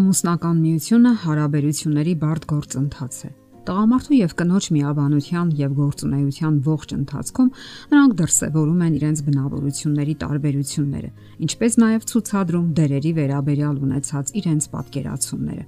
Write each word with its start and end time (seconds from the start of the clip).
Ամուսնական 0.00 0.60
միությունը 0.64 1.10
հարաբերությունների 1.20 2.12
բարդ 2.20 2.44
գործընթաց 2.48 3.16
է։ 3.26 3.28
Տղամարդու 3.68 4.16
եւ 4.16 4.30
կնոջ 4.40 4.68
միաբանության 4.76 5.50
եւ 5.58 5.74
գործունեության 5.80 6.54
ողջ 6.68 6.94
ընթացքում 6.96 7.50
նրանք 7.90 8.14
դրսեւորում 8.20 8.80
են 8.86 8.96
իրենց 9.00 9.20
բնավորությունների 9.26 10.14
տարբերությունները, 10.22 11.10
ինչպես 11.44 11.76
նաեւ 11.84 12.06
ցուցադրում 12.12 12.70
դերերի 12.80 13.12
վերաբերյալ 13.20 13.82
ունեցած 13.90 14.32
իրենց 14.40 14.70
պատկերացումները։ 14.72 15.64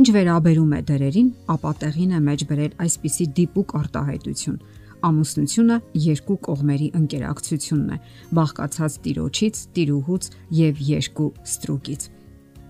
Ինչ 0.00 0.08
վերաբերում 0.16 0.72
է 0.72 0.80
դերերին, 0.94 1.28
ապա 1.58 1.76
տեղին 1.84 2.16
է 2.16 2.24
մեջ 2.24 2.48
բերել 2.54 2.74
այսպիսի 2.88 3.28
դիպուկ 3.36 3.76
արտահայտություն 3.84 4.58
ամուսնությունը 5.04 5.76
երկու 6.08 6.38
կողմերի 6.48 6.86
ընկերակցությունն 7.02 7.92
է, 7.92 8.02
բաղկացած 8.40 8.98
տիրոջից, 9.04 9.64
տիրուհուց 9.76 10.34
եւ 10.64 10.84
երկու 10.94 11.32
ստրուկից։ 11.44 12.13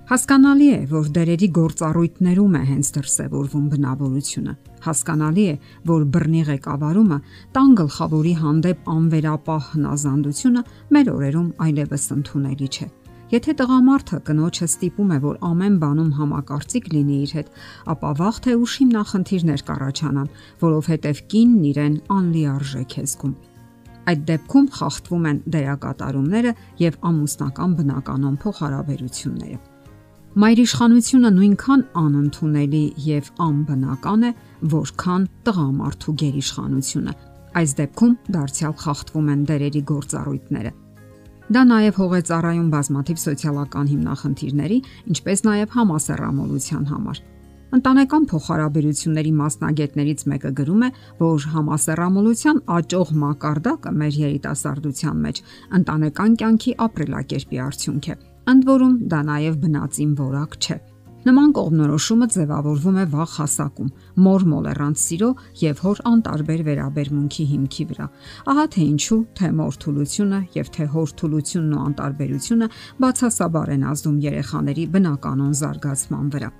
Հասկանալի 0.04 0.66
է, 0.68 0.78
որ 0.90 1.06
դերերի 1.16 1.46
գործառույթներում 1.56 2.56
է 2.58 2.60
հենց 2.70 2.88
դրսևորվում 2.92 3.62
բնավորությունը։ 3.72 4.52
Հասկանալի 4.84 5.44
է, 5.48 5.54
որ 5.88 6.04
բռնի 6.12 6.42
ղեկավարումը 6.48 7.18
տան 7.56 7.72
գլխավորի 7.80 8.34
հանդեպ 8.42 8.90
անվերապահ 8.94 9.70
հնազանդությունը 9.70 10.64
մեր 10.92 11.10
օրերում 11.14 11.48
այլևս 11.64 12.06
ընդունելի 12.18 12.68
չէ։ 12.68 12.90
Եթե 13.32 13.56
տղամարդը 13.64 14.20
կնոջը 14.28 14.68
ստիպում 14.68 15.14
է, 15.16 15.18
որ 15.24 15.42
ամեն 15.48 15.76
բանում 15.80 16.14
համակարծիք 16.20 16.88
լինի 16.92 17.16
իր 17.24 17.36
հետ, 17.40 17.52
ապա 17.96 18.10
վաղ 18.20 18.44
թե 18.44 18.60
ուշ 18.60 18.78
հիմնախնդիրներ 18.84 19.68
կառաջանան, 19.72 20.32
որովհետև 20.68 21.26
կինն 21.32 21.68
իրեն 21.72 22.00
անլիարժեք 22.20 22.98
է 23.00 23.06
զգում։ 23.08 23.36
Այդ 24.04 24.24
դեպքում 24.28 24.66
խախտվում 24.78 25.28
են 25.32 25.44
դերակատարումները 25.54 26.58
եւ 26.84 26.98
ամուսնական 27.08 27.78
բնականon 27.80 28.42
փոխհարաբերությունները։ 28.44 29.73
Մայրիշխանությունը 30.34 31.30
նույնքան 31.30 31.82
անընդունելի 31.94 32.78
եւ 33.06 33.26
անբնական 33.44 34.24
է, 34.26 34.30
որքան 34.72 35.26
տղամարդու 35.46 36.14
գերիշխանությունը։ 36.22 37.14
Այս 37.60 37.74
դեպքում 37.80 38.16
դարձյալ 38.34 38.74
խախտվում 38.80 39.28
են 39.34 39.44
դերերի 39.50 39.82
գործառույթները։ 39.92 40.72
Դա 41.54 41.62
նաև 41.70 42.02
հող 42.02 42.16
է 42.18 42.20
ծառայում 42.32 42.66
բազմաթիվ 42.74 43.22
սոցիալական 43.24 43.86
հիմնախնդիրների, 43.94 44.80
ինչպես 45.14 45.46
նաև 45.46 45.78
համասեռամոլության 45.78 46.84
համար։ 46.90 47.22
Ընտանեկան 47.78 48.28
փոխհարաբերությունների 48.34 49.32
մասնագետներից 49.38 50.28
մեկը 50.34 50.54
գրում 50.58 50.82
է, 50.82 50.92
որ 51.22 51.48
համասեռամոլության 51.54 52.62
աճող 52.74 53.16
մակարդակը 53.22 53.96
մեր 54.02 54.22
երիտասարդության 54.26 55.24
մեջ 55.30 55.42
ընտանեկան 55.78 56.38
կյանքի 56.42 56.78
ապրելակերպի 56.90 57.66
արդյունք 57.70 58.14
է 58.14 58.22
Ընդ 58.44 58.66
որում 58.68 58.96
դա 59.08 59.20
նաև 59.24 59.54
բնածին 59.62 60.10
որակ 60.18 60.56
չէ։ 60.60 60.76
Նման 61.24 61.52
կողմնորոշումը 61.56 62.26
ձևավորվում 62.34 62.96
է 63.00 63.04
վաղ 63.14 63.30
հասակում, 63.38 63.86
մոր 64.26 64.42
մոլերանտ 64.50 65.00
սիրո 65.00 65.30
եւ 65.62 65.80
հոր 65.84 66.02
անտարբեր 66.10 66.64
վերաբերմունքի 66.66 67.46
հիմքի 67.54 67.86
վրա։ 67.94 68.08
Ահա 68.52 68.66
թե 68.74 68.84
ինչու 68.84 69.18
թե 69.40 69.50
մոր 69.62 69.78
թուլությունը 69.84 70.42
եւ 70.58 70.70
թե 70.76 70.88
հոր 70.98 71.16
թուլությունն 71.24 71.72
ու 71.72 71.82
անտարբերությունը 71.88 72.68
բացասաբար 73.00 73.74
են 73.78 73.88
ազդում 73.94 74.20
երեխաների 74.28 74.86
բնականon 74.98 75.58
զարգացման 75.64 76.28
վրա։ 76.36 76.52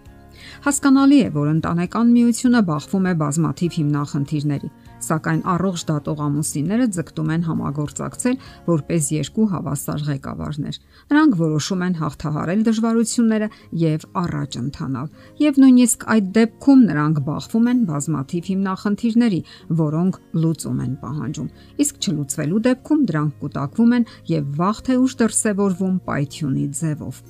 Հասկանալի 0.63 1.19
է, 1.25 1.29
որ 1.35 1.49
ընտանեկան 1.51 2.11
միությունը 2.15 2.61
բախվում 2.69 3.07
է 3.11 3.13
բազմաթիվ 3.21 3.77
հիմնախնդիրների, 3.79 4.69
սակայն 5.05 5.41
առողջ 5.55 5.83
դատող 5.91 6.23
ամուսինները 6.25 6.87
ձգտում 6.95 7.33
են 7.35 7.43
համագործակցել 7.49 8.37
որպես 8.69 9.09
երկու 9.15 9.47
հավասար 9.55 10.05
ղեկավարներ։ 10.09 10.79
Նրանք 11.13 11.37
որոշում 11.43 11.85
են 11.85 11.97
հաղթահարել 12.01 12.65
դժվարությունները 12.69 13.49
եւ 13.85 14.07
առաջ 14.25 14.59
ընթանալ։ 14.63 15.09
Եվ 15.45 15.61
նույնիսկ 15.65 16.09
այդ 16.15 16.33
դեպքում 16.39 16.85
նրանք 16.95 17.23
բախվում 17.29 17.71
են 17.75 17.85
բազմաթիվ 17.91 18.51
հիմնախնդիրների, 18.55 19.41
որոնք 19.85 20.21
լուծում 20.45 20.83
են 20.85 20.99
պահանջում։ 21.05 21.49
Իսկ 21.85 21.95
չլուծվելու 22.05 22.65
դեպքում 22.71 23.07
դրանք 23.11 23.41
կուտակվում 23.45 23.97
են 23.99 24.11
եւ 24.35 24.53
վաղ 24.63 24.85
թե 24.89 25.01
ուշ 25.05 25.19
դրսևորվում 25.25 25.97
պայթյունի 26.09 26.69
ձևով։ 26.81 27.25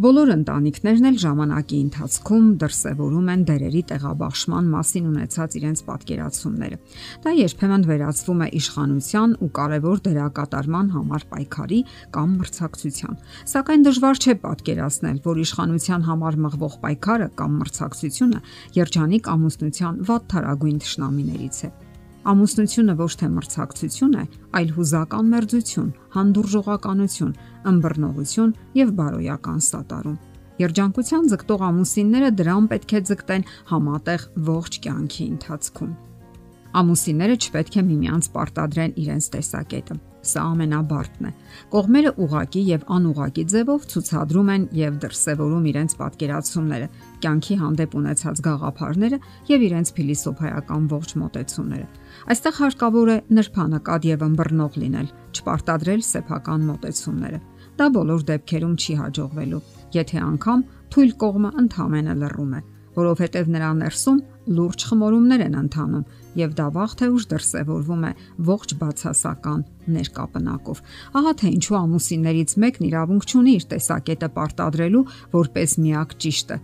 Բոլոր 0.00 0.30
ընտանիքներն 0.32 1.06
էլ 1.10 1.16
ժամանակի 1.20 1.78
ընթացքում 1.84 2.44
դրսևորում 2.62 3.26
են 3.32 3.40
դերերի 3.50 3.80
տեղաբաշխման 3.90 4.70
մասին 4.72 5.10
ունեցած 5.10 5.56
իրենց 5.60 5.82
պատկերացումները։ 5.88 6.78
Դա 7.26 7.34
երբեմն 7.36 7.84
վերածվում 7.90 8.40
է 8.40 8.48
իշխանության 8.60 9.34
ու 9.44 9.50
կարևոր 9.58 10.00
դերակատարման 10.06 10.88
համար 10.94 11.26
պայքարի 11.34 11.82
կամ 12.16 12.32
մրցակցության։ 12.40 13.20
Սակայն 13.52 13.86
դժվար 13.90 14.22
չէ 14.24 14.36
պատկերացնել, 14.48 15.20
որ 15.28 15.44
իշխանության 15.44 16.08
համար 16.08 16.40
մղվող 16.48 16.80
պայքարը 16.80 17.28
կամ 17.44 17.60
մրցակցությունը 17.60 18.42
երջանիկ 18.80 19.30
ամուսնության 19.36 20.02
վատթարագույն 20.08 20.80
ճշնամիներից 20.80 21.60
է։ 21.68 21.72
Ամուսնությունը 22.30 22.94
ոչ 23.00 23.12
թե 23.20 23.26
մրցակցություն 23.32 24.16
է, 24.20 24.24
այլ 24.60 24.72
հուզական 24.76 25.30
մերձություն, 25.32 25.86
հանդուրժողականություն, 26.16 27.30
ըմբռնողություն 27.70 28.52
եւ 28.80 28.92
բարոյական 29.00 29.64
սատարում։ 29.70 30.18
Երջանկության 30.60 31.30
ձգտող 31.32 31.64
ամուսինները 31.70 32.30
դրան 32.40 32.68
պետք 32.74 32.94
է 32.98 33.02
ձգտեն 33.10 33.48
համատեղ 33.72 34.28
ողջ 34.50 34.78
կյանքի 34.84 35.26
ընթացքում։ 35.34 35.96
Ամուսինները 36.80 37.40
չպետք 37.40 37.80
է 37.80 37.84
միմյանց 37.90 38.30
պարտադրեն 38.36 38.96
իրենց 39.04 39.28
տեսակետը 39.34 40.00
Սա 40.20 40.42
ամենաբարդն 40.52 41.28
է։ 41.28 41.30
Կողմերը 41.72 42.10
ուղակի 42.20 42.62
եւ 42.66 42.82
անուղակի 42.96 43.44
ձևով 43.52 43.84
ցուցադրում 43.92 44.50
են 44.54 44.66
եւ 44.76 44.98
դրսեւորում 45.04 45.68
իրենց 45.70 45.94
պատկերացումները, 46.00 46.88
կյանքի 47.24 47.56
հանդեպ 47.62 47.96
ունեցած 48.00 48.42
գաղափարները 48.46 49.20
եւ 49.48 49.64
իրենց 49.70 49.92
փիլիսոփայական 49.96 50.90
ողջ 50.92 51.14
մոտեցումները։ 51.24 51.86
Այստեղ 52.34 52.60
հարկավոր 52.60 53.10
է 53.14 53.16
նրբանկատ 53.40 54.10
եւ 54.10 54.26
ըմբռնող 54.28 54.78
լինել, 54.84 55.08
չպարտադրել 55.40 56.04
սեփական 56.10 56.68
մոտեցումները։ 56.68 57.40
Դա 57.80 57.86
բոլոր 57.96 58.26
դեպքերում 58.28 58.74
չի 58.76 58.94
հաջողվելու, 59.00 59.62
եթե 59.96 60.20
անգամ 60.26 60.66
թույլ 60.92 61.16
կողմը 61.24 61.50
ընդհանրապես 61.64 62.20
լռում 62.20 62.52
է 62.58 62.60
որովհետև 62.96 63.50
նրա 63.54 63.70
ներսում 63.80 64.18
լուրջ 64.56 64.84
խմորումներ 64.90 65.42
են 65.46 65.56
ընթանում 65.60 66.06
եւ 66.40 66.54
դա 66.58 66.66
վաղ 66.74 66.94
թե 67.00 67.08
ուշ 67.14 67.26
դրսեւորվում 67.30 68.04
է 68.08 68.12
ողջ 68.50 68.74
բացասական 68.80 69.60
ներկապնակով։ 69.94 70.82
Ահա 71.20 71.32
թե 71.40 71.52
ինչու 71.56 71.78
ամուսիններից 71.80 72.54
մեկն 72.64 72.88
իրավունք 72.90 73.28
չունի 73.30 73.54
իր 73.60 73.66
տեսակետը 73.70 74.28
պարտադրելու 74.36 75.04
որպես 75.36 75.76
միակ 75.84 76.16
ճիշտը 76.24 76.58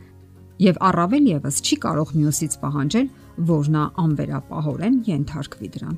եւ 0.67 0.83
առավել 0.89 1.31
եւս 1.37 1.57
չի 1.63 1.77
կարող 1.85 2.13
մյուսից 2.17 2.55
պահանջել, 2.63 3.09
որ 3.37 3.71
նա 3.77 3.85
անվերապահորեն 4.01 5.01
ենթարկվի 5.07 5.69
դրան։ 5.77 5.97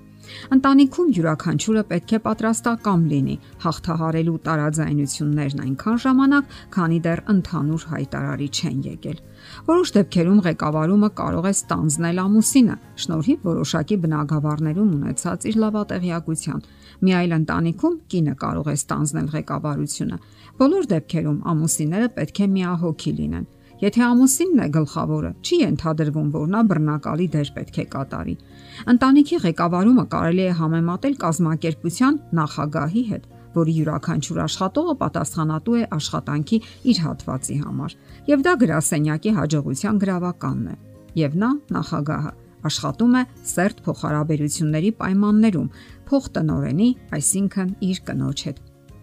Ընտանիքում 0.54 1.10
յուրաքանչյուրը 1.16 1.82
պետք 1.88 2.12
է 2.16 2.18
պատրաստակամ 2.24 3.02
լինի 3.12 3.36
հաղթահարելու 3.64 4.34
տարաձայնություններն 4.48 5.62
այնքան 5.64 6.00
ժամանակ, 6.04 6.56
քանի 6.74 6.98
դեռ 7.06 7.22
ընդհանուր 7.32 7.84
հայտարարի 7.92 8.48
չեն 8.58 8.80
եկել։ 8.88 9.20
Որոշ 9.68 9.92
դեպքերում 9.98 10.40
ղեկավարումը 10.48 11.10
կարող 11.20 11.48
է 11.48 11.52
ստանձնել 11.58 12.20
ամուսինը, 12.24 12.76
շնորհիվ 13.04 13.46
որոշակի 13.48 13.98
բնագավառներում 14.04 14.90
ունեցած 14.98 15.46
իր 15.48 15.60
լավատեղյակության։ 15.62 16.66
Մի 16.98 17.12
այլ 17.18 17.36
ընտանիքում 17.38 17.94
կինը 18.12 18.34
կարող 18.42 18.68
է 18.68 18.76
ստանձնել 18.78 19.28
ղեկավարությունը։ 19.38 20.18
Բոլոր 20.58 20.90
դեպքերում 20.98 21.38
ամուսինները 21.54 22.08
պետք 22.18 22.42
է 22.42 22.50
միահոգի 22.58 23.12
լինեն 23.22 23.46
Եթե 23.78 24.00
ամուսինն 24.02 24.60
է 24.64 24.66
գլխավորը, 24.74 25.28
չի 25.38 25.56
ենթադրվում, 25.62 26.30
որ 26.34 26.46
նա 26.50 26.60
բռնակալի 26.66 27.26
դեր 27.34 27.50
պետք 27.58 27.76
է 27.78 27.84
կատարի։ 27.92 28.32
Ընտանիքի 28.92 29.36
ղեկավարումը 29.44 30.04
կարելի 30.14 30.46
է 30.48 30.54
համեմատել 30.58 31.14
կազմակերպության 31.22 32.16
նախագահի 32.38 33.02
հետ, 33.10 33.28
որի 33.54 33.74
յուրաքանչյուր 33.78 34.40
աշխատողը 34.44 34.94
պատասխանատու 35.02 35.76
է 35.78 35.84
աշխատանքի 35.98 36.58
իր 36.90 37.00
հատվածի 37.06 37.56
համար, 37.62 37.94
եւ 38.28 38.42
դա 38.48 38.54
գրասենյակի 38.62 39.32
հաջողության 39.38 40.00
գրավականն 40.02 40.66
է։ 40.68 40.74
Եվ 41.18 41.36
նա 41.38 41.50
նախագահը 41.78 42.32
աշխատում 42.68 43.14
է 43.14 43.22
սերտ 43.48 43.84
փոխհարաբերությունների 43.86 44.90
պայմաններում, 44.98 45.68
փոխտնօրենի, 46.08 46.88
այսինքն 47.18 47.70
իր 47.88 48.02
կնոջ 48.08 48.42
հետ։ 48.48 48.58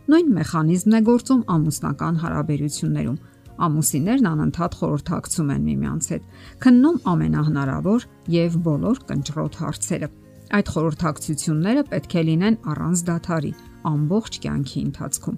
Նույն 0.06 0.28
մեխանիզմն 0.36 0.96
է 1.00 1.02
գործում 1.10 1.46
ամուսնական 1.56 2.20
հարաբերություններում 2.26 3.22
Ամուսիններն 3.66 4.28
անընդհատ 4.32 4.78
խորհրդակցում 4.80 5.52
են 5.56 5.64
միմյանց 5.70 6.10
հետ, 6.12 6.26
քննում 6.66 6.98
ամենահնարավոր 7.12 8.08
եւ 8.36 8.58
բոլոր 8.66 9.00
կնճռոտ 9.12 9.60
հարցերը։ 9.62 10.10
Այդ 10.56 10.72
խորհրդակցությունները 10.76 11.84
պետք 11.92 12.16
է 12.16 12.24
լինեն 12.26 12.58
առանց 12.76 13.06
դադարի 13.10 13.54
ամբողջ 13.86 14.40
կյանքի 14.46 14.82
ընթացքում։ 14.86 15.38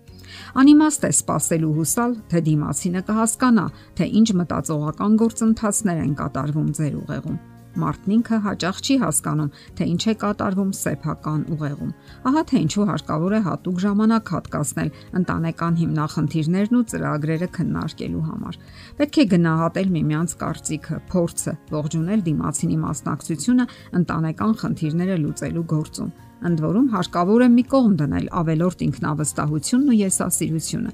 Անիմաստ 0.62 1.08
է 1.08 1.12
սпасել 1.18 1.68
ու 1.68 1.74
հուսալ, 1.78 2.16
թե 2.32 2.42
դիմացինը 2.48 3.04
կհասկանա, 3.08 3.68
թե 4.00 4.10
ինչ 4.22 4.28
մտածողական 4.42 5.20
գործընթացներ 5.24 6.02
են 6.08 6.18
կատարվում 6.22 6.70
ձեր 6.80 6.98
ուղեղում։ 7.04 7.40
Մարդն 7.78 8.14
ինքը 8.18 8.38
հաճախ 8.48 8.82
չի 8.82 8.96
հասկանում, 9.04 9.50
թե 9.78 9.88
ինչ 9.94 10.04
է 10.08 10.14
կատարվում 10.24 10.72
սեփական 10.78 11.42
ուղեղում։ 11.54 11.92
Ահա 12.28 12.44
թե 12.50 12.62
ինչու 12.66 12.88
հարկավոր 12.90 13.36
է 13.38 13.42
հատուկ 13.48 13.82
ժամանակ 13.86 14.32
հատկացնել 14.34 14.92
ընտանեկան 15.22 15.80
հիմնախնդիրներն 15.82 16.78
ու 16.78 16.86
ծրագրերը 16.92 17.50
քննարկելու 17.58 18.26
համար։ 18.28 18.60
Պետք 18.98 19.18
է 19.18 19.26
գնահատել 19.38 19.92
միմյանց 19.98 20.38
կարծիքը, 20.42 21.02
փորձը, 21.14 21.54
ողջունել 21.78 22.22
դիմացինի 22.28 22.78
մասնակցությունը 22.88 23.68
ընտանեկան 24.02 24.56
խնդիրները 24.62 25.20
լուծելու 25.28 25.68
գործում։ 25.78 26.16
Ընդ 26.48 26.60
որում 26.68 26.88
հարկավոր 26.94 27.44
է 27.48 27.50
մի 27.58 27.64
կողմ 27.74 27.94
դնել 27.98 28.32
ավելորտ 28.42 28.88
ինքնավստահությունն 28.88 29.92
ու 29.94 30.00
եսասիրությունը 30.06 30.92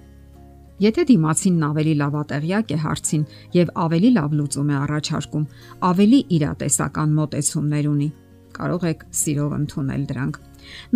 Եթե 0.82 1.04
դիմացինն 1.06 1.66
ավելի 1.70 1.94
լավատեղյակ 2.00 2.72
է 2.74 2.78
հարցին 2.82 3.24
եւ 3.54 3.72
ավելի 3.84 4.10
լավ 4.18 4.32
լուծում 4.40 4.70
է 4.74 4.76
առաջարկում, 4.80 5.46
ավելի 5.90 6.20
իրատեսական 6.38 7.14
մոտեցումներ 7.20 7.90
ունի, 7.94 8.10
կարող 8.58 8.86
եք 8.90 9.06
սիրով 9.22 9.54
ընդունել 9.60 10.04
դրանք։ 10.10 10.40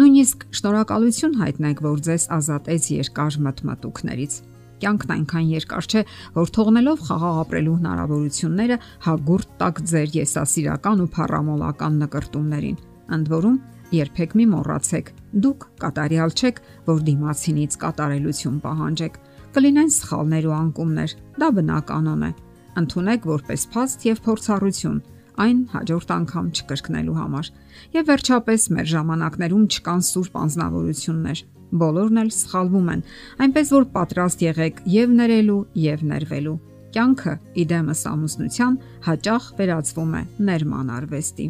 Նույնիսկ 0.02 0.46
շնորհակալություն 0.58 1.38
հայտնեք, 1.42 1.84
որ 1.86 2.02
ձեզ 2.08 2.26
ազատեց 2.38 2.90
երկար 2.98 3.38
մտմտուկներից։ 3.48 4.34
Կյանքն 4.78 5.14
այնքան 5.14 5.46
երկար 5.52 5.88
չէ, 5.90 6.02
որ 6.38 6.52
թողնելով 6.58 7.00
խաղաղ 7.08 7.38
ապրելու 7.44 7.78
հնարավորությունները 7.78 8.78
հագուրտ 9.08 9.56
տակ 9.62 9.82
ձեր 9.92 10.12
եսասիրական 10.18 11.02
ու 11.02 11.10
փառամոլական 11.18 11.98
նկարտումներին։ 12.02 12.78
Ընդ 13.18 13.32
որում, 13.34 13.58
երբեք 13.98 14.36
մի 14.38 14.46
մոռացեք, 14.54 15.10
դուք 15.48 15.66
կատարյալ 15.82 16.32
չեք, 16.38 16.62
որ 16.88 17.02
դիմացինից 17.08 17.78
կատարելություն 17.88 18.62
պահանջեք 18.68 19.18
կլինեն 19.58 19.88
սխալներ 19.90 20.46
ու 20.46 20.54
անկումներ։ 20.54 21.14
Դա 21.42 21.48
բնականon 21.58 22.26
է։ 22.28 22.32
Ընթունեք 22.78 23.24
որպես 23.26 23.62
փաստ 23.74 24.04
եւ 24.06 24.20
փորձառություն 24.28 24.98
այն 25.42 25.62
հաջորդ 25.72 26.12
անգամ 26.14 26.50
չկրկնելու 26.54 27.16
համար։ 27.18 27.50
Եվ 27.98 28.06
վերջապես 28.10 28.68
մեր 28.78 28.88
ժամանակներում 28.94 29.64
չկան 29.74 30.04
սուրբ 30.08 30.38
անznավորություններ։ 30.44 31.42
Բոլորն 31.82 32.22
էլ 32.22 32.30
սխալվում 32.38 32.92
են, 32.94 33.02
այնպես 33.48 33.72
որ 33.76 33.88
պատրաստ 33.98 34.44
եղեք 34.46 34.84
եւ 34.94 35.16
ներելու 35.18 35.62
եւ 35.88 36.04
ներվելու։ 36.12 36.58
Կյանքը 36.98 37.34
իդեմս 37.66 38.04
ամուսնության 38.14 38.78
հաճախ 39.08 39.50
վերածվում 39.58 40.14
է 40.18 40.22
ներման 40.52 40.94
արվեստի։ 40.98 41.48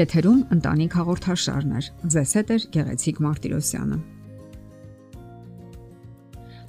Եթերում 0.00 0.40
ընտանիք 0.56 0.96
հաղորդաշարներ։ 1.00 1.92
Ձեզ 2.14 2.34
հետ 2.40 2.50
է 2.50 2.58
Գեղեցիկ 2.78 3.22
Մարտիրոսյանը։ 3.26 4.00